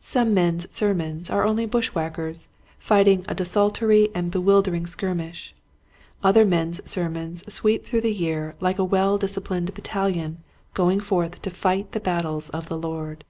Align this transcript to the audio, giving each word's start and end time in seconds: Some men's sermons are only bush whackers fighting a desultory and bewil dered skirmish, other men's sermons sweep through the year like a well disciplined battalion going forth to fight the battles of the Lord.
Some 0.00 0.34
men's 0.34 0.68
sermons 0.74 1.30
are 1.30 1.44
only 1.46 1.64
bush 1.64 1.90
whackers 1.94 2.48
fighting 2.80 3.24
a 3.28 3.34
desultory 3.36 4.08
and 4.12 4.28
bewil 4.32 4.60
dered 4.64 4.88
skirmish, 4.88 5.54
other 6.20 6.44
men's 6.44 6.80
sermons 6.90 7.44
sweep 7.54 7.86
through 7.86 8.00
the 8.00 8.12
year 8.12 8.56
like 8.58 8.80
a 8.80 8.84
well 8.84 9.18
disciplined 9.18 9.72
battalion 9.74 10.42
going 10.74 10.98
forth 10.98 11.40
to 11.42 11.50
fight 11.50 11.92
the 11.92 12.00
battles 12.00 12.50
of 12.50 12.68
the 12.68 12.76
Lord. 12.76 13.22